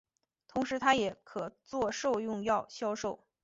[0.47, 3.27] 同时它也可作兽用药销售。